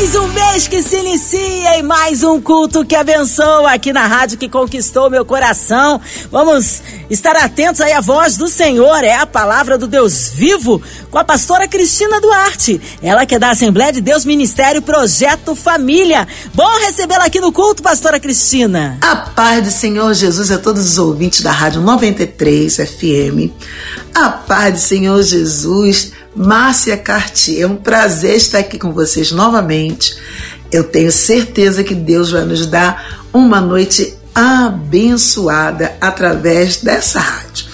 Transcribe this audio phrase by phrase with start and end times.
[0.00, 4.38] Mais um mês que se inicia e mais um culto que abençoa aqui na rádio
[4.38, 6.00] que conquistou meu coração.
[6.32, 6.80] Vamos
[7.10, 10.80] estar atentos aí à voz do Senhor, é a palavra do Deus vivo
[11.10, 12.80] com a pastora Cristina Duarte.
[13.02, 16.26] Ela que é da Assembleia de Deus Ministério Projeto Família.
[16.54, 18.96] Bom recebê-la aqui no culto, pastora Cristina.
[19.02, 23.52] A paz do Senhor Jesus a todos os ouvintes da Rádio 93 FM.
[24.14, 27.62] A paz do Senhor Jesus Márcia Cartier.
[27.62, 30.16] É um prazer estar aqui com vocês novamente.
[30.70, 37.70] Eu tenho certeza que Deus vai nos dar uma noite abençoada através dessa rádio.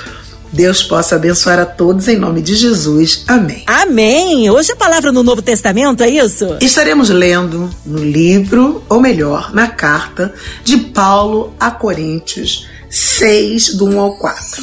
[0.53, 3.25] Deus possa abençoar a todos em nome de Jesus.
[3.29, 3.63] Amém.
[3.67, 4.49] Amém.
[4.49, 6.57] Hoje a palavra no Novo Testamento, é isso?
[6.63, 10.33] Estaremos lendo no livro, ou melhor, na carta
[10.65, 14.63] de Paulo a Coríntios 6, do 1 ao 4.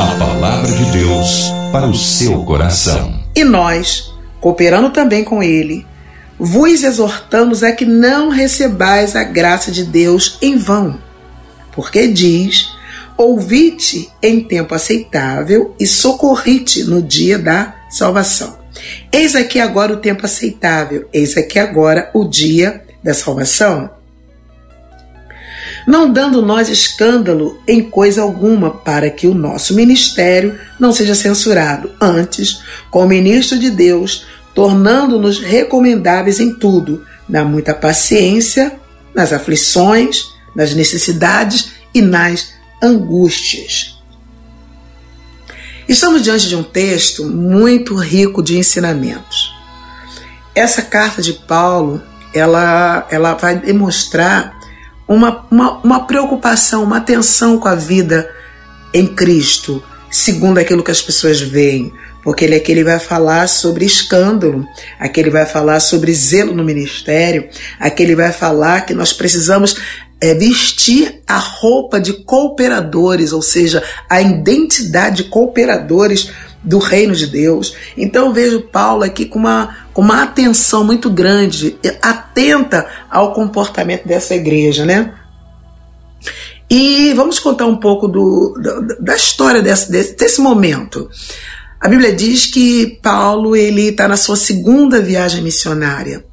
[0.00, 3.17] A palavra de Deus para o seu coração.
[3.38, 5.86] E nós, cooperando também com ele,
[6.36, 10.98] vos exortamos a que não recebais a graça de Deus em vão.
[11.70, 12.68] Porque diz:
[13.16, 18.58] Ouvite em tempo aceitável e socorrite no dia da salvação.
[19.12, 23.88] Eis aqui agora o tempo aceitável, eis aqui agora o dia da salvação
[25.86, 31.90] não dando nós escândalo em coisa alguma, para que o nosso ministério não seja censurado.
[32.00, 32.60] Antes,
[32.90, 38.78] como ministro de Deus, tornando-nos recomendáveis em tudo, na muita paciência,
[39.14, 42.50] nas aflições, nas necessidades e nas
[42.82, 43.98] angústias.
[45.88, 49.54] Estamos diante de um texto muito rico de ensinamentos.
[50.54, 52.02] Essa carta de Paulo,
[52.34, 54.57] ela, ela vai demonstrar
[55.08, 58.30] uma, uma, uma preocupação, uma atenção com a vida
[58.92, 61.92] em Cristo, segundo aquilo que as pessoas veem.
[62.22, 64.66] Porque ele aqui ele vai falar sobre escândalo,
[64.98, 67.48] aqui ele vai falar sobre zelo no ministério,
[67.80, 69.76] aqui ele vai falar que nós precisamos
[70.20, 76.30] é, vestir a roupa de cooperadores, ou seja, a identidade de cooperadores
[76.62, 77.74] do reino de Deus.
[77.96, 84.06] Então eu vejo Paulo aqui com uma, com uma atenção muito grande, atenta ao comportamento
[84.06, 85.14] dessa igreja, né?
[86.70, 88.54] E vamos contar um pouco do,
[89.00, 91.08] da história desse, desse momento.
[91.80, 96.24] A Bíblia diz que Paulo ele está na sua segunda viagem missionária.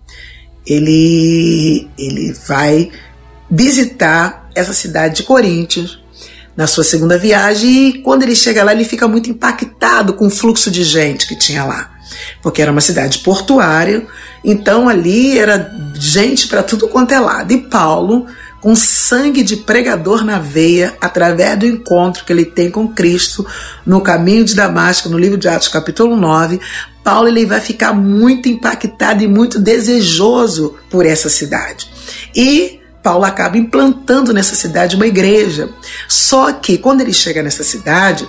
[0.65, 2.91] Ele, ele vai
[3.49, 6.03] visitar essa cidade de Coríntios,
[6.55, 10.29] na sua segunda viagem e quando ele chega lá ele fica muito impactado com o
[10.29, 11.91] fluxo de gente que tinha lá,
[12.41, 14.05] porque era uma cidade portuária,
[14.43, 17.51] então ali era gente para tudo quanto é lado.
[17.51, 18.27] E Paulo,
[18.61, 23.45] com sangue de pregador na veia, através do encontro que ele tem com Cristo
[23.85, 26.59] no caminho de Damasco, no livro de Atos, capítulo 9,
[27.03, 31.87] Paulo ele vai ficar muito impactado e muito desejoso por essa cidade.
[32.35, 35.69] E Paulo acaba implantando nessa cidade uma igreja.
[36.07, 38.27] Só que quando ele chega nessa cidade,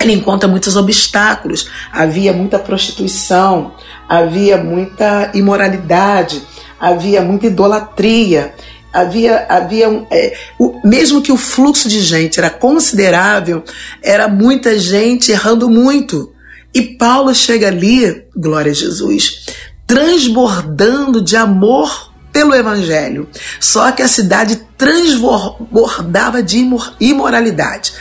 [0.00, 1.70] ele encontra muitos obstáculos.
[1.92, 3.74] Havia muita prostituição,
[4.08, 6.42] havia muita imoralidade,
[6.80, 8.52] havia muita idolatria.
[8.92, 13.62] Havia, havia um, é, o, mesmo que o fluxo de gente era considerável,
[14.02, 16.32] era muita gente errando muito.
[16.74, 19.46] E Paulo chega ali, glória a Jesus,
[19.86, 23.28] transbordando de amor pelo Evangelho.
[23.60, 26.66] Só que a cidade transbordava de
[26.98, 27.92] imoralidade.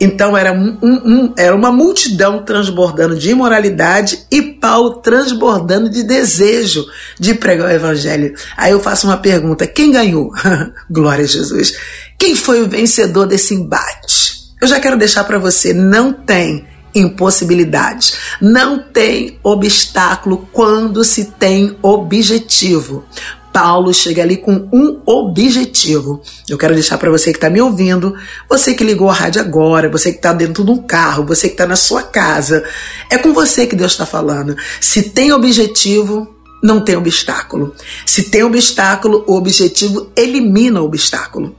[0.00, 6.86] Então era, um, um, era uma multidão transbordando de imoralidade e Paulo transbordando de desejo
[7.18, 8.34] de pregar o Evangelho.
[8.56, 10.30] Aí eu faço uma pergunta: quem ganhou?
[10.90, 11.74] Glória a Jesus.
[12.18, 14.40] Quem foi o vencedor desse embate?
[14.60, 18.16] Eu já quero deixar para você: não tem impossibilidades.
[18.40, 23.04] Não tem obstáculo quando se tem objetivo.
[23.52, 26.22] Paulo chega ali com um objetivo.
[26.48, 28.14] Eu quero deixar para você que está me ouvindo,
[28.48, 31.54] você que ligou a rádio agora, você que está dentro de um carro, você que
[31.54, 32.64] está na sua casa.
[33.10, 34.56] É com você que Deus está falando.
[34.80, 37.74] Se tem objetivo, não tem obstáculo.
[38.06, 41.56] Se tem obstáculo, o objetivo elimina o obstáculo.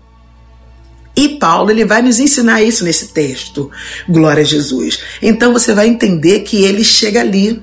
[1.16, 3.70] E Paulo ele vai nos ensinar isso nesse texto.
[4.08, 5.00] Glória a Jesus.
[5.22, 7.62] Então você vai entender que ele chega ali.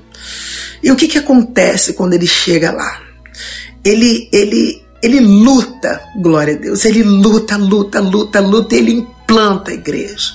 [0.83, 3.08] E o que, que acontece quando ele chega lá?
[3.83, 9.73] Ele, ele, ele luta, glória a Deus, ele luta, luta, luta, luta, ele implanta a
[9.73, 10.33] igreja.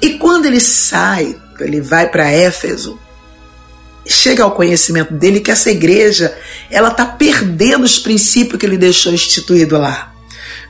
[0.00, 2.98] E quando ele sai, ele vai para Éfeso,
[4.06, 6.36] chega ao conhecimento dele que essa igreja
[6.70, 10.14] ela está perdendo os princípios que ele deixou instituído lá.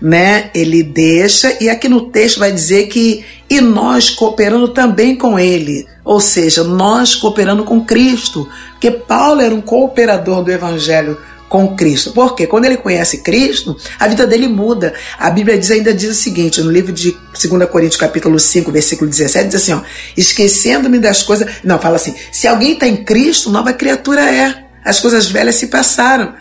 [0.00, 0.50] né?
[0.54, 5.86] Ele deixa, e aqui no texto vai dizer que e nós cooperando também com ele,
[6.04, 11.18] ou seja, nós cooperando com Cristo, porque Paulo era um cooperador do evangelho
[11.48, 12.12] com Cristo.
[12.12, 14.94] Porque quando ele conhece Cristo, a vida dele muda.
[15.18, 19.10] A Bíblia diz, ainda diz o seguinte, no livro de 2 Coríntios, capítulo 5, versículo
[19.10, 19.82] 17, diz assim, ó,
[20.16, 21.48] esquecendo-me das coisas...
[21.64, 24.64] Não, fala assim, se alguém está em Cristo, nova criatura é.
[24.84, 26.34] As coisas velhas se passaram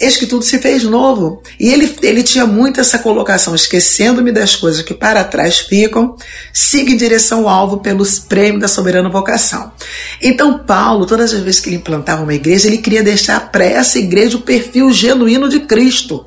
[0.00, 1.42] eis que tudo se fez novo.
[1.58, 6.16] E ele, ele tinha muito essa colocação, esquecendo-me das coisas que para trás ficam,
[6.52, 9.72] siga em direção ao alvo pelos prêmios da soberana vocação.
[10.20, 13.98] Então, Paulo, todas as vezes que ele implantava uma igreja, ele queria deixar para essa
[13.98, 16.26] igreja o perfil genuíno de Cristo.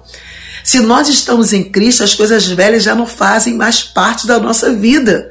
[0.64, 4.72] Se nós estamos em Cristo, as coisas velhas já não fazem mais parte da nossa
[4.72, 5.30] vida.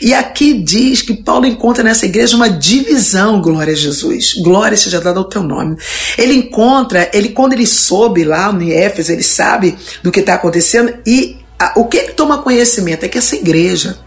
[0.00, 4.34] E aqui diz que Paulo encontra nessa igreja uma divisão, glória a Jesus.
[4.34, 5.76] Glória seja dada ao teu nome.
[6.16, 10.94] Ele encontra, ele quando ele soube lá no Éfeso, ele sabe do que está acontecendo
[11.06, 13.98] e a, o que ele toma conhecimento é que essa igreja,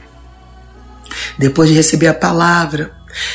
[1.37, 2.91] depois de receber a palavra,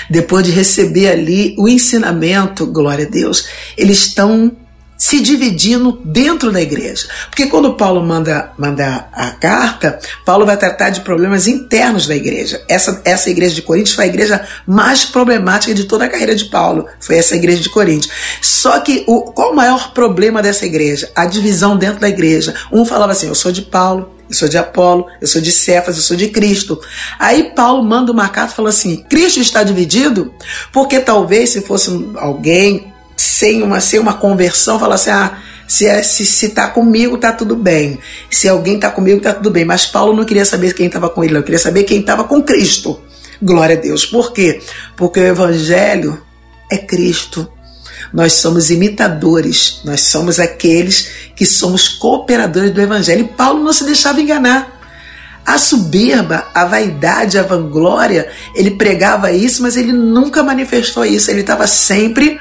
[0.08, 3.46] depois de receber ali o ensinamento, glória a Deus,
[3.76, 4.56] eles estão
[4.96, 7.06] se dividindo dentro da igreja.
[7.28, 12.62] Porque quando Paulo manda, manda a carta, Paulo vai tratar de problemas internos da igreja.
[12.69, 16.46] Essa, essa igreja de Coríntios foi a igreja mais problemática de toda a carreira de
[16.46, 16.87] Paulo.
[17.00, 18.12] Foi essa igreja de Coríntios.
[18.40, 21.10] Só que o, qual o maior problema dessa igreja?
[21.14, 22.54] A divisão dentro da igreja.
[22.72, 25.96] Um falava assim: eu sou de Paulo, eu sou de Apolo, eu sou de Cefas,
[25.96, 26.81] eu sou de Cristo.
[27.19, 30.32] Aí Paulo manda uma carta e fala assim: Cristo está dividido?
[30.72, 36.02] Porque talvez se fosse alguém sem uma, sem uma conversão, falar assim: ah, se, é,
[36.02, 37.98] se, se tá comigo, tá tudo bem.
[38.30, 39.64] Se alguém tá comigo, tá tudo bem.
[39.64, 42.42] Mas Paulo não queria saber quem estava com ele, eu queria saber quem estava com
[42.42, 43.00] Cristo.
[43.42, 44.06] Glória a Deus.
[44.06, 44.60] Por quê?
[44.96, 46.22] Porque o Evangelho
[46.70, 47.50] é Cristo.
[48.12, 53.22] Nós somos imitadores, nós somos aqueles que somos cooperadores do Evangelho.
[53.22, 54.74] E Paulo não se deixava enganar.
[55.44, 61.30] A soberba, a vaidade, a vanglória, ele pregava isso, mas ele nunca manifestou isso.
[61.30, 62.40] Ele estava sempre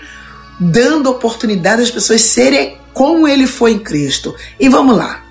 [0.60, 4.34] dando oportunidade às pessoas serem como ele foi em Cristo.
[4.60, 5.24] E vamos lá.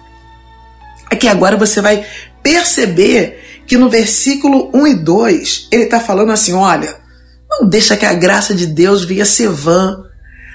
[1.11, 2.05] Aqui agora você vai
[2.43, 6.97] perceber que no versículo 1 e 2 ele está falando assim: olha,
[7.51, 10.05] não deixa que a graça de Deus venha ser vã.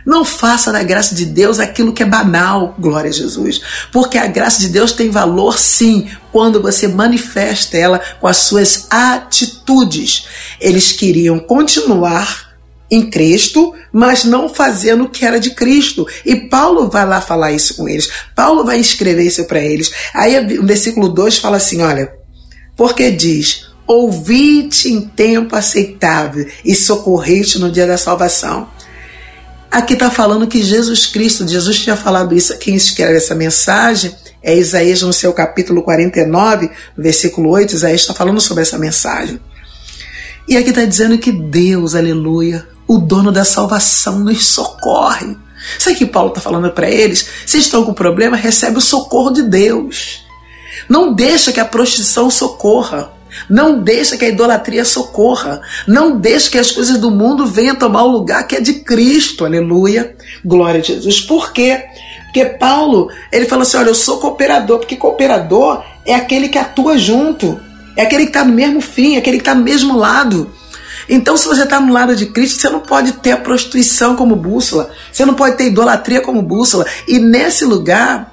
[0.06, 3.62] Não faça da graça de Deus aquilo que é banal, glória a Jesus.
[3.92, 8.88] Porque a graça de Deus tem valor sim, quando você manifesta ela com as suas
[8.90, 10.26] atitudes.
[10.60, 12.49] Eles queriam continuar
[12.92, 16.08] em Cristo, mas não fazendo o que era de Cristo.
[16.26, 18.10] E Paulo vai lá falar isso com eles.
[18.36, 19.92] Paulo vai escrever isso para eles.
[20.14, 22.12] Aí o versículo 2 fala assim: olha,
[22.76, 28.70] porque diz: Ouvi-te em tempo aceitável e socorreste no dia da salvação.
[29.72, 32.58] Aqui está falando que Jesus Cristo, Jesus tinha falado isso.
[32.58, 37.76] Quem escreve essa mensagem é Isaías no seu capítulo 49, versículo 8.
[37.76, 39.40] Isaías está falando sobre essa mensagem.
[40.48, 45.38] E aqui está dizendo que Deus, aleluia, o dono da salvação nos socorre.
[45.78, 47.30] Sabe o que Paulo está falando para eles?
[47.46, 50.26] Se estão com problema, recebe o socorro de Deus.
[50.90, 53.12] Não deixa que a prostituição socorra.
[53.48, 55.62] Não deixa que a idolatria socorra.
[55.88, 59.46] Não deixa que as coisas do mundo venham tomar o lugar que é de Cristo.
[59.46, 60.16] Aleluia.
[60.44, 61.22] Glória a Jesus.
[61.22, 61.84] Por quê?
[62.24, 66.98] Porque Paulo, ele falou assim: olha, eu sou cooperador, porque cooperador é aquele que atua
[66.98, 67.60] junto,
[67.96, 70.52] é aquele que está no mesmo fim, é aquele que está no mesmo lado.
[71.10, 74.36] Então, se você está no lado de Cristo, você não pode ter a prostituição como
[74.36, 76.86] bússola, você não pode ter idolatria como bússola.
[77.08, 78.32] E nesse lugar,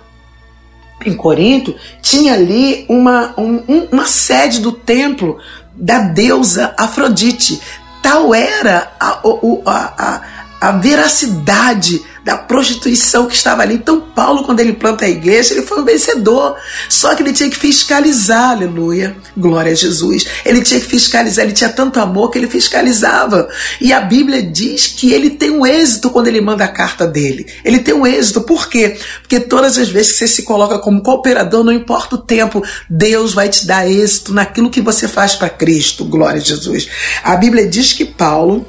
[1.04, 5.38] em Corinto, tinha ali uma, um, uma sede do templo
[5.74, 7.60] da deusa Afrodite.
[8.02, 9.20] Tal era a,
[9.66, 10.22] a, a,
[10.60, 13.76] a veracidade da prostituição que estava ali.
[13.76, 16.56] Então, Paulo, quando ele planta a igreja, ele foi um vencedor.
[16.88, 19.16] Só que ele tinha que fiscalizar, aleluia.
[19.36, 20.26] Glória a Jesus.
[20.44, 23.48] Ele tinha que fiscalizar, ele tinha tanto amor que ele fiscalizava.
[23.80, 27.46] E a Bíblia diz que ele tem um êxito quando ele manda a carta dele.
[27.64, 28.40] Ele tem um êxito.
[28.40, 28.98] Por quê?
[29.20, 33.34] Porque todas as vezes que você se coloca como cooperador, não importa o tempo, Deus
[33.34, 36.04] vai te dar êxito naquilo que você faz para Cristo.
[36.04, 36.88] Glória a Jesus.
[37.22, 38.66] A Bíblia diz que Paulo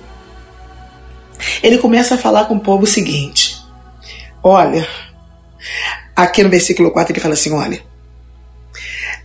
[1.61, 3.57] ele começa a falar com o povo o seguinte:
[4.43, 4.87] olha,
[6.15, 7.81] aqui no versículo 4 ele fala assim: olha,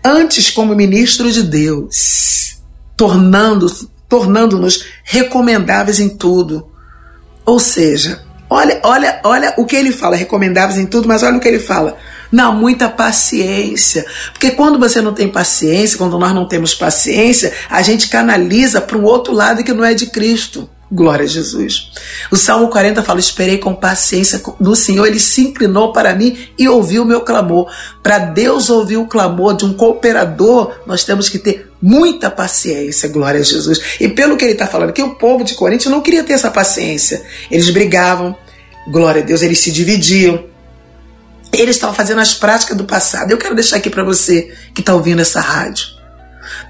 [0.04, 2.58] antes como ministro de Deus,
[2.96, 3.66] tornando,
[4.08, 6.68] tornando-nos recomendáveis em tudo.
[7.44, 11.40] Ou seja, olha, olha, olha o que ele fala, recomendáveis em tudo, mas olha o
[11.40, 11.96] que ele fala.
[12.30, 14.06] Não, muita paciência.
[14.32, 18.96] Porque quando você não tem paciência, quando nós não temos paciência, a gente canaliza para
[18.96, 20.68] um outro lado que não é de Cristo.
[20.94, 21.90] Glória a Jesus.
[22.30, 26.68] O Salmo 40 fala: Esperei com paciência no Senhor, ele se inclinou para mim e
[26.68, 27.72] ouviu o meu clamor.
[28.02, 33.40] Para Deus ouvir o clamor de um cooperador, nós temos que ter muita paciência, glória
[33.40, 33.96] a Jesus.
[33.98, 36.50] E pelo que ele está falando, que o povo de Corinto não queria ter essa
[36.50, 37.24] paciência.
[37.50, 38.36] Eles brigavam,
[38.90, 40.44] glória a Deus, eles se dividiam.
[41.50, 43.30] Eles estavam fazendo as práticas do passado.
[43.30, 45.86] Eu quero deixar aqui para você que está ouvindo essa rádio.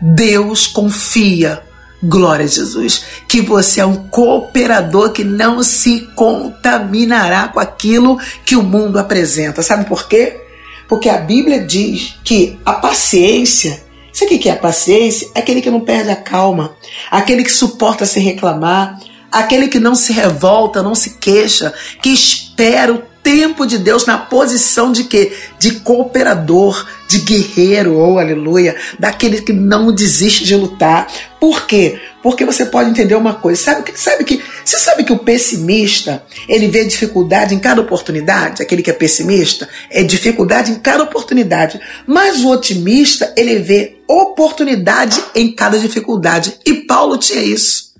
[0.00, 1.60] Deus confia
[2.02, 3.04] Glória a Jesus.
[3.28, 9.62] Que você é um cooperador que não se contaminará com aquilo que o mundo apresenta.
[9.62, 10.40] Sabe por quê?
[10.88, 13.82] Porque a Bíblia diz que a paciência.
[14.12, 15.30] Sabe o que é a paciência?
[15.35, 16.76] Aquele que não perde a calma,
[17.11, 18.99] aquele que suporta sem reclamar,
[19.30, 24.18] aquele que não se revolta, não se queixa, que espera o tempo de Deus na
[24.18, 25.32] posição de quê?
[25.58, 31.06] De cooperador, de guerreiro, ou oh, aleluia, daquele que não desiste de lutar.
[31.38, 32.00] Por quê?
[32.22, 33.62] Porque você pode entender uma coisa.
[33.62, 38.62] Sabe que sabe que você sabe que o pessimista, ele vê dificuldade em cada oportunidade,
[38.62, 41.80] aquele que é pessimista, é dificuldade em cada oportunidade.
[42.06, 46.58] Mas o otimista, ele vê oportunidade em cada dificuldade.
[46.64, 47.92] E Paulo tinha isso.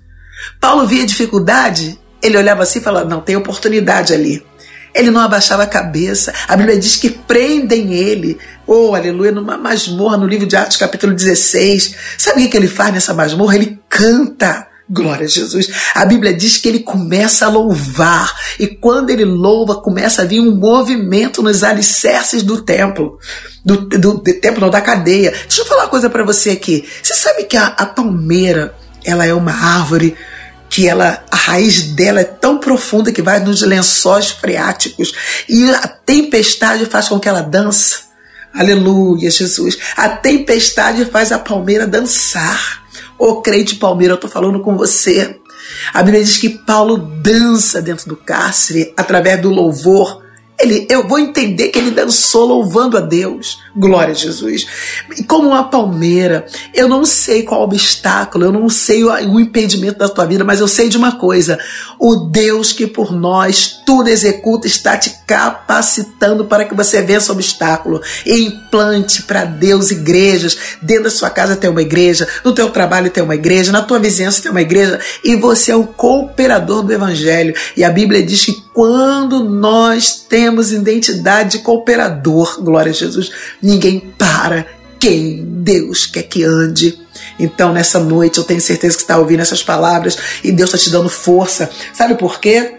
[0.59, 4.43] Paulo via dificuldade, ele olhava assim e falava: "Não, tem oportunidade ali".
[4.93, 6.33] Ele não abaixava a cabeça.
[6.47, 11.13] A Bíblia diz que prendem ele, oh, aleluia, numa masmorra, no livro de Atos, capítulo
[11.13, 11.95] 16.
[12.17, 13.55] Sabe o que ele faz nessa masmorra?
[13.55, 14.67] Ele canta.
[14.89, 15.69] Glória a Jesus.
[15.95, 20.41] A Bíblia diz que ele começa a louvar, e quando ele louva, começa a vir
[20.41, 23.17] um movimento nos alicerces do templo,
[23.63, 25.31] do, do, do templo, não, da cadeia.
[25.31, 26.85] Deixa eu falar uma coisa para você aqui.
[27.01, 30.15] Você sabe que a, a palmeira, ela é uma árvore
[30.69, 35.13] que ela, raiz dela é tão profunda que vai nos lençóis freáticos
[35.47, 38.03] e a tempestade faz com que ela dança.
[38.53, 39.77] Aleluia, Jesus.
[39.97, 42.83] A tempestade faz a palmeira dançar.
[43.17, 45.37] Ô crente palmeira, eu tô falando com você.
[45.93, 50.22] A Bíblia diz que Paulo dança dentro do cárcere através do louvor
[50.59, 53.59] ele, eu vou entender que ele dançou louvando a Deus.
[53.75, 54.67] Glória a Jesus.
[55.17, 59.97] E como uma palmeira, eu não sei qual obstáculo, eu não sei o, o impedimento
[59.97, 61.59] da tua vida, mas eu sei de uma coisa:
[61.99, 67.35] o Deus que por nós tudo executa está te capacitando para que você vença o
[67.35, 67.99] obstáculo.
[68.25, 70.57] E implante para Deus igrejas.
[70.81, 73.99] Dentro da sua casa tem uma igreja, no teu trabalho tem uma igreja, na tua
[73.99, 77.55] vizinhança tem uma igreja, e você é um cooperador do Evangelho.
[77.75, 83.31] E a Bíblia diz que quando nós temos temos identidade de cooperador, glória a Jesus.
[83.61, 84.65] Ninguém para
[84.99, 86.99] quem Deus quer que ande.
[87.39, 90.89] Então, nessa noite, eu tenho certeza que está ouvindo essas palavras e Deus está te
[90.89, 91.69] dando força.
[91.93, 92.73] Sabe por quê?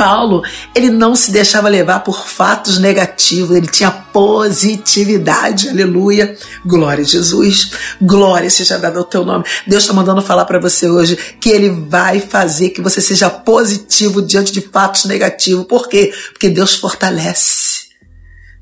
[0.00, 0.42] Paulo,
[0.74, 6.38] ele não se deixava levar por fatos negativos, ele tinha positividade, aleluia.
[6.64, 9.44] Glória a Jesus, glória seja dada ao teu nome.
[9.66, 14.22] Deus está mandando falar para você hoje que ele vai fazer que você seja positivo
[14.22, 15.66] diante de fatos negativos.
[15.66, 16.10] Por quê?
[16.32, 17.90] Porque Deus fortalece.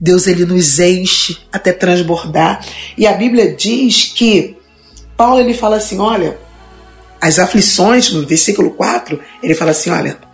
[0.01, 2.67] Deus ele nos enche até transbordar.
[2.97, 4.57] E a Bíblia diz que
[5.17, 6.37] Paulo ele fala assim, olha,
[7.21, 10.27] as aflições no versículo 4, ele fala assim, olha,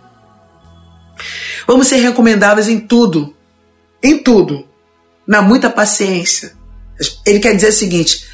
[1.67, 3.33] Vamos ser recomendáveis em tudo.
[4.01, 4.65] Em tudo.
[5.27, 6.53] Na muita paciência.
[7.25, 8.25] Ele quer dizer o seguinte: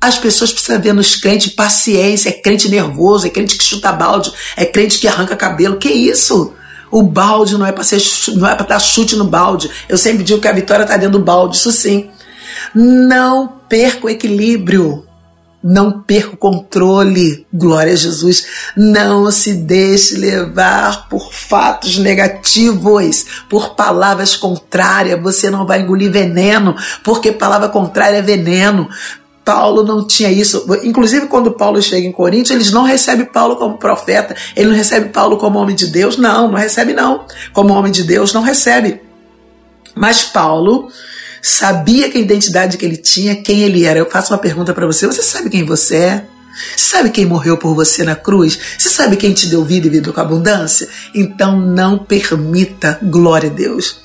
[0.00, 4.32] as pessoas precisam ver nos crentes paciência, é crente nervoso, é crente que chuta balde,
[4.56, 5.78] é crente que arranca cabelo.
[5.78, 6.54] Que isso?
[6.90, 8.00] O balde não é para ser
[8.36, 9.70] não é para dar chute no balde.
[9.88, 12.10] Eu sempre digo que a vitória está dentro do balde, isso sim.
[12.74, 15.05] Não perca o equilíbrio.
[15.62, 18.46] Não perca o controle, glória a Jesus.
[18.76, 25.20] Não se deixe levar por fatos negativos, por palavras contrárias.
[25.20, 28.88] Você não vai engolir veneno, porque palavra contrária é veneno.
[29.44, 30.66] Paulo não tinha isso.
[30.82, 35.10] Inclusive, quando Paulo chega em Corinto, eles não recebem Paulo como profeta, ele não recebe
[35.10, 36.16] Paulo como homem de Deus.
[36.16, 37.24] Não, não recebe, não.
[37.52, 39.00] Como homem de Deus, não recebe.
[39.94, 40.88] Mas Paulo
[41.46, 44.00] sabia que a identidade que ele tinha, quem ele era.
[44.00, 46.26] Eu faço uma pergunta para você: você sabe quem você é?
[46.76, 48.58] Sabe quem morreu por você na cruz?
[48.76, 50.88] Você sabe quem te deu vida e vida com abundância?
[51.14, 54.00] Então não permita, glória a Deus,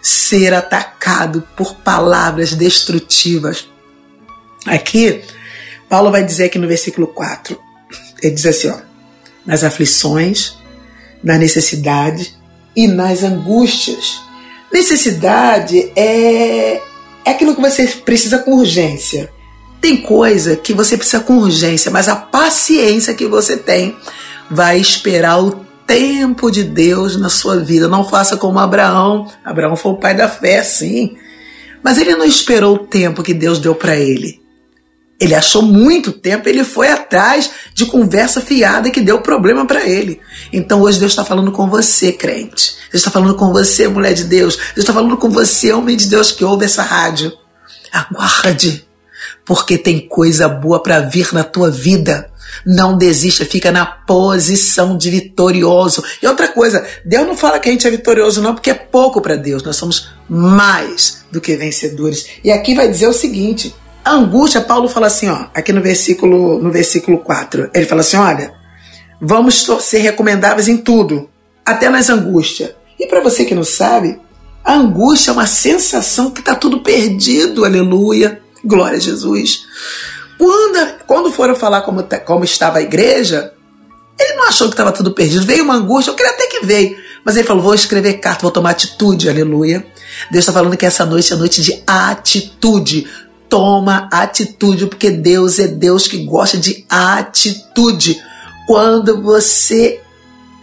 [0.00, 3.68] ser atacado por palavras destrutivas.
[4.66, 5.22] Aqui,
[5.88, 7.58] Paulo vai dizer aqui no versículo 4,
[8.22, 8.78] ele diz assim, ó,
[9.44, 10.56] nas aflições,
[11.22, 12.34] na necessidade
[12.74, 14.25] e nas angústias
[14.76, 16.82] Necessidade é,
[17.24, 19.32] é aquilo que você precisa com urgência.
[19.80, 23.96] Tem coisa que você precisa com urgência, mas a paciência que você tem
[24.50, 27.88] vai esperar o tempo de Deus na sua vida.
[27.88, 29.26] Não faça como Abraão.
[29.42, 31.16] Abraão foi o pai da fé, sim.
[31.82, 34.42] Mas ele não esperou o tempo que Deus deu para ele.
[35.18, 40.20] Ele achou muito tempo, ele foi atrás de conversa fiada que deu problema para ele.
[40.52, 42.76] Então hoje Deus está falando com você, crente.
[42.92, 44.56] Deus está falando com você, mulher de Deus.
[44.56, 47.32] Deus está falando com você, homem de Deus que ouve essa rádio.
[47.90, 48.86] Aguarde,
[49.44, 52.30] porque tem coisa boa para vir na tua vida.
[52.64, 56.04] Não desista, fica na posição de vitorioso.
[56.22, 59.20] E outra coisa, Deus não fala que a gente é vitorioso, não, porque é pouco
[59.20, 59.62] para Deus.
[59.62, 62.26] Nós somos mais do que vencedores.
[62.44, 63.74] E aqui vai dizer o seguinte:
[64.06, 68.16] a angústia, Paulo fala assim, ó, aqui no versículo, no versículo 4, ele fala assim:
[68.16, 68.54] olha,
[69.20, 71.28] vamos ser recomendáveis em tudo,
[71.64, 72.70] até nas angústias.
[73.00, 74.20] E para você que não sabe,
[74.64, 79.64] a angústia é uma sensação que está tudo perdido, aleluia, glória a Jesus.
[80.38, 83.54] Quando, quando foram falar como, tá, como estava a igreja,
[84.16, 85.44] ele não achou que estava tudo perdido.
[85.44, 86.96] Veio uma angústia, eu queria até que veio.
[87.24, 89.84] Mas ele falou: vou escrever carta, vou tomar atitude, aleluia.
[90.30, 93.08] Deus está falando que essa noite é noite de atitude
[93.48, 98.20] toma atitude, porque Deus é Deus que gosta de atitude.
[98.66, 100.00] Quando você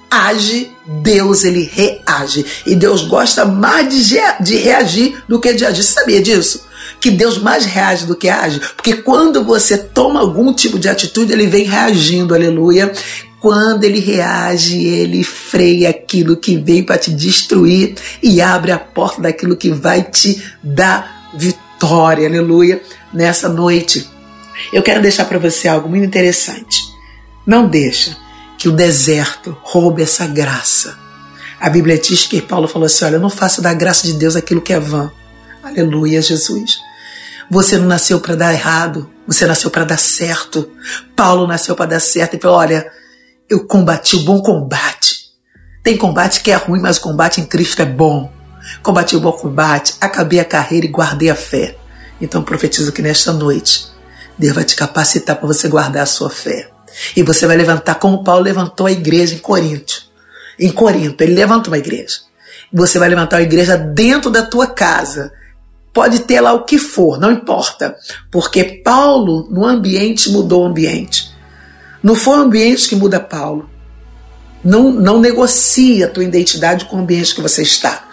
[0.10, 0.70] age,
[1.02, 2.46] Deus ele reage.
[2.66, 5.84] E Deus gosta mais de, de reagir do que de agir.
[5.84, 6.66] Você sabia disso?
[7.00, 8.62] Que Deus mais reage do que age?
[8.76, 12.94] Porque quando você toma algum tipo de atitude, ele vem reagindo, aleluia.
[13.42, 19.22] Quando ele reage, ele freia aquilo que vem para te destruir e abre a porta
[19.22, 22.82] daquilo que vai te dar vitória vitória, aleluia,
[23.14, 24.10] nessa noite.
[24.72, 26.82] Eu quero deixar para você algo muito interessante.
[27.46, 28.16] Não deixa
[28.58, 30.98] que o deserto roube essa graça.
[31.60, 34.36] A Bíblia diz que Paulo falou assim: olha, eu não faço da graça de Deus
[34.36, 35.12] aquilo que é vã.
[35.62, 36.78] Aleluia, Jesus.
[37.52, 40.72] Você não nasceu para dar errado, você nasceu para dar certo.
[41.16, 42.90] Paulo nasceu para dar certo e falou: olha,
[43.50, 45.24] eu combati o bom combate.
[45.84, 48.32] Tem combate que é ruim, mas o combate em Cristo é bom.
[48.82, 51.76] Combati o bom combate, acabei a carreira e guardei a fé.
[52.22, 53.88] Então profetizo que nesta noite
[54.38, 56.70] Deus vai te capacitar para você guardar a sua fé.
[57.16, 60.04] E você vai levantar como Paulo levantou a igreja em Corinto.
[60.60, 62.20] Em Corinto, ele levantou uma igreja.
[62.72, 65.32] Você vai levantar uma igreja dentro da tua casa.
[65.92, 67.96] Pode ter lá o que for, não importa.
[68.32, 71.32] Porque Paulo, no ambiente, mudou o ambiente.
[72.02, 73.70] Não foi o ambiente que muda Paulo.
[74.64, 78.08] Não, não negocia a tua identidade com o ambiente que você está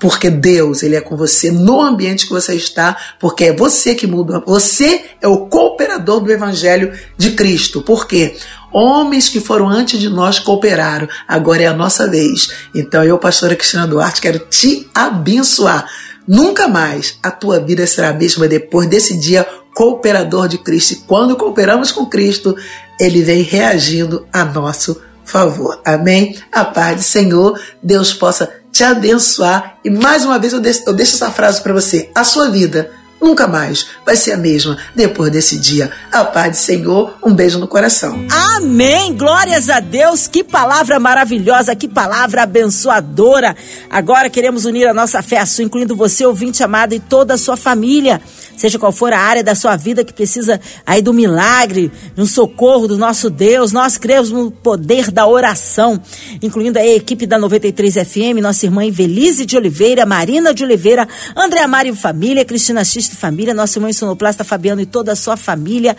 [0.00, 4.06] porque Deus ele é com você no ambiente que você está, porque é você que
[4.06, 4.42] muda.
[4.46, 7.82] Você é o cooperador do Evangelho de Cristo.
[7.82, 8.34] Por quê?
[8.72, 12.50] Homens que foram antes de nós cooperaram, agora é a nossa vez.
[12.74, 15.86] Então eu, pastora Cristina Duarte, quero te abençoar.
[16.26, 20.92] Nunca mais a tua vida será a mesma depois desse dia cooperador de Cristo.
[20.92, 22.56] E quando cooperamos com Cristo,
[22.98, 25.80] ele vem reagindo a nosso favor.
[25.84, 26.36] Amém?
[26.52, 29.78] A paz do Senhor, Deus possa te abençoar.
[29.84, 32.90] E mais uma vez eu deixo, eu deixo essa frase para você: a sua vida
[33.20, 35.90] nunca mais vai ser a mesma depois desse dia.
[36.10, 38.24] A paz do Senhor, um beijo no coração.
[38.56, 39.14] Amém!
[39.14, 40.26] Glórias a Deus!
[40.26, 43.56] Que palavra maravilhosa, que palavra abençoadora.
[43.88, 47.38] Agora queremos unir a nossa fé a sua, incluindo você, ouvinte amado, e toda a
[47.38, 48.20] sua família.
[48.56, 52.26] Seja qual for a área da sua vida que precisa aí do milagre, de um
[52.26, 55.98] socorro do nosso Deus, nós cremos no poder da oração,
[56.42, 61.66] incluindo a equipe da 93 FM, nossa irmã Evelise de Oliveira, Marina de Oliveira, André
[61.66, 65.96] Mário Família, Cristina X Família, nosso irmão Sonoplasta Fabiano e toda a sua família,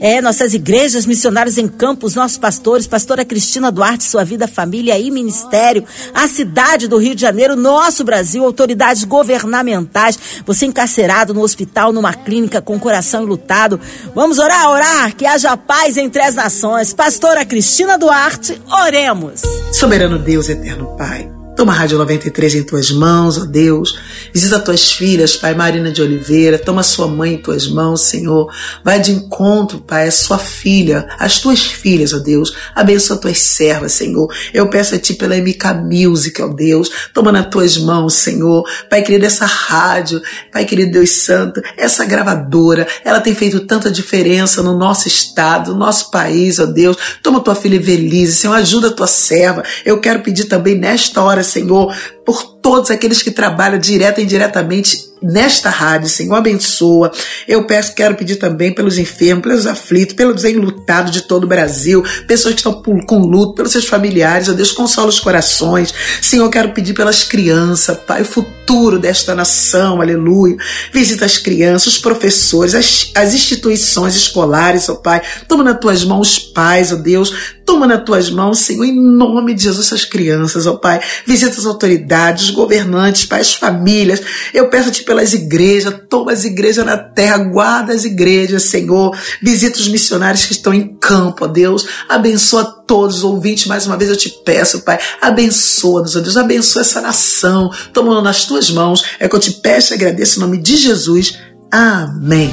[0.00, 5.10] é, nossas igrejas, missionários em campos, nossos pastores, pastora Cristina Duarte, sua vida, família e
[5.10, 11.92] ministério, a cidade do Rio de Janeiro, nosso Brasil, autoridades governamentais, você encarcerado no hospital,
[11.92, 13.80] numa clínica com coração lutado.
[14.14, 16.92] Vamos orar, orar, que haja paz entre as nações.
[16.92, 19.42] Pastora Cristina Duarte, oremos.
[19.72, 21.43] Soberano Deus, eterno Pai.
[21.56, 23.96] Toma a Rádio 93 em tuas mãos, ó Deus.
[24.32, 26.58] Visita tuas filhas, Pai Marina de Oliveira.
[26.58, 28.52] Toma sua mãe em tuas mãos, Senhor.
[28.82, 32.56] Vai de encontro, Pai, a sua filha, as tuas filhas, ó Deus.
[32.74, 34.28] Abençoa tuas servas, Senhor.
[34.52, 36.90] Eu peço a Ti pela MK Music, ó Deus.
[37.12, 38.68] Toma nas tuas mãos, Senhor.
[38.90, 40.20] Pai querido, essa rádio,
[40.52, 45.78] Pai querido Deus Santo, essa gravadora, ela tem feito tanta diferença no nosso estado, no
[45.78, 46.96] nosso país, ó Deus.
[47.22, 48.54] Toma tua filha Evelise, Senhor.
[48.54, 49.62] Ajuda a tua serva.
[49.84, 55.13] Eu quero pedir também nesta hora, Senhor, por todos aqueles que trabalham direta e indiretamente
[55.22, 57.10] nesta rádio, Senhor, abençoa.
[57.48, 62.04] Eu peço, quero pedir também pelos enfermos, pelos aflitos, pelos enlutados de todo o Brasil,
[62.26, 65.94] pessoas que estão com luto, pelos seus familiares, ó Deus, consola os corações.
[66.20, 70.56] Senhor, quero pedir pelas crianças, Pai, o futuro desta nação, aleluia.
[70.92, 75.22] Visita as crianças, os professores, as, as instituições escolares, ó Pai.
[75.48, 77.54] Toma nas tuas mãos, pais, ó Deus.
[77.64, 81.00] Toma nas tuas mãos, Senhor, em nome de Jesus, essas crianças, ó Pai.
[81.26, 84.20] Visita as autoridades, os governantes, Pai, as famílias.
[84.52, 89.16] Eu peço-te pelas igrejas, toma as igrejas na terra, guarda as igrejas, Senhor.
[89.40, 91.86] Visita os missionários que estão em campo, ó Deus.
[92.08, 94.98] Abençoa todos os ouvintes, mais uma vez eu te peço, Pai.
[95.20, 96.36] Abençoa-nos, ó Deus.
[96.36, 97.70] Abençoa essa nação.
[97.92, 99.04] Tomando nas tuas mãos.
[99.20, 101.38] É que eu te peço e agradeço em nome de Jesus.
[101.70, 102.52] Amém.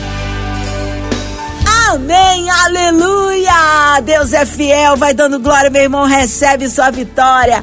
[1.89, 3.99] Amém, aleluia!
[4.05, 7.61] Deus é fiel, vai dando glória, meu irmão, recebe sua vitória.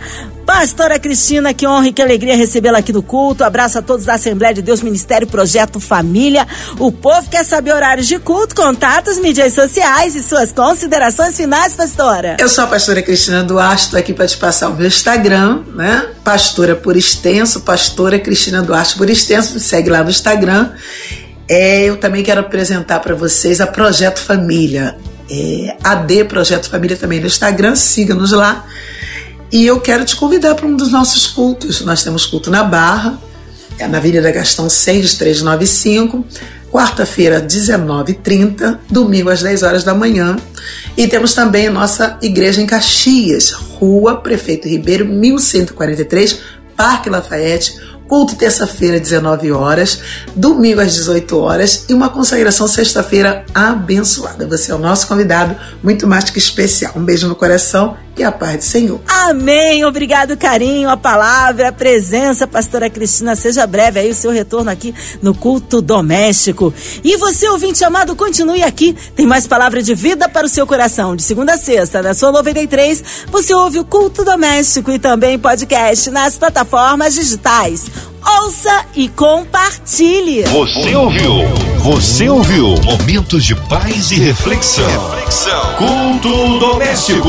[0.48, 3.44] Pastora Cristina, que honra e que alegria recebê-la aqui do culto.
[3.44, 6.48] Abraço a todos da Assembleia de Deus, Ministério Projeto Família.
[6.78, 12.38] O povo quer saber horários de culto, contatos, mídias sociais e suas considerações finais, pastora.
[12.40, 16.06] Eu sou a pastora Cristina Duarte, estou aqui para te passar o meu Instagram, né?
[16.24, 20.70] Pastora por extenso, pastora Cristina Duarte por extenso, me segue lá no Instagram.
[21.46, 24.96] É, eu também quero apresentar para vocês a Projeto Família.
[25.30, 28.64] É, AD Projeto Família também no Instagram, siga-nos lá.
[29.50, 31.80] E eu quero te convidar para um dos nossos cultos.
[31.80, 33.18] Nós temos culto na Barra,
[33.78, 36.24] é na Avenida Gastão 6395,
[36.70, 40.36] quarta-feira, 19h30, domingo às 10 horas da manhã.
[40.96, 46.40] E temos também a nossa igreja em Caxias, Rua Prefeito Ribeiro, 1143,
[46.76, 50.00] Parque Lafayette, culto terça-feira, 19 horas,
[50.34, 54.46] domingo às 18 horas e uma consagração sexta-feira abençoada.
[54.46, 56.92] Você é o nosso convidado, muito mais que especial.
[56.96, 59.00] Um beijo no coração e a paz do Senhor.
[59.06, 59.84] Amém.
[59.84, 63.36] Obrigado, carinho, a palavra, a presença, pastora Cristina.
[63.36, 66.72] Seja breve aí o seu retorno aqui no culto doméstico.
[67.04, 68.96] E você, ouvinte amado, continue aqui.
[69.14, 71.14] Tem mais palavra de vida para o seu coração.
[71.14, 76.10] De segunda a sexta, na sua 93, você ouve o culto doméstico e também podcast
[76.10, 77.86] nas plataformas digitais.
[78.42, 80.42] Ouça e compartilhe.
[80.42, 81.32] Você ouviu?
[81.78, 82.74] Você ouviu?
[82.82, 84.84] Momentos de paz e reflexão.
[85.10, 85.74] Reflexão.
[85.76, 87.28] Culto doméstico.